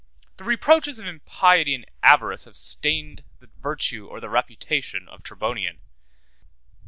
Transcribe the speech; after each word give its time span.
The 0.37 0.43
reproaches 0.45 0.97
of 0.97 1.05
impiety 1.05 1.75
and 1.75 1.85
avarice 2.01 2.45
have 2.45 2.55
stained 2.57 3.23
the 3.39 3.51
virtue 3.59 4.07
or 4.07 4.19
the 4.19 4.29
reputation 4.29 5.07
of 5.07 5.21
Tribonian. 5.21 5.77